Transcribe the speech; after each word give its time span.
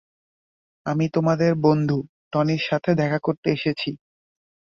আমি 0.85 1.05
তোমাদের 1.09 1.51
বন্ধু, 1.63 1.97
টনির 2.31 2.61
সাথে 2.69 2.91
দেখা 2.95 3.19
করতে 3.21 3.47
এসেছি। 3.51 3.89